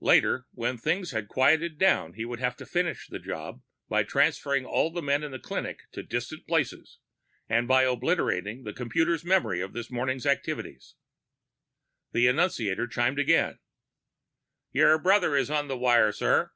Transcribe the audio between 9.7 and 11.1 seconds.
this morning's activities.